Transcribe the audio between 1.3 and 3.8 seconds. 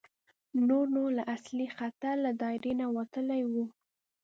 اصلي خطر له دایرې نه وتلي وو.